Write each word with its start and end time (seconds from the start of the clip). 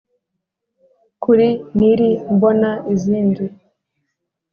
Kuri 1.23 1.47
nili 1.77 2.09
mbona 2.35 2.69
izindi 2.93 3.45